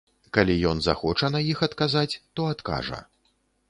Калі 0.37 0.55
ён 0.69 0.81
захоча 0.85 1.31
на 1.35 1.43
іх 1.51 1.63
адказаць, 1.69 2.19
то 2.39 2.51
адкажа. 2.57 2.99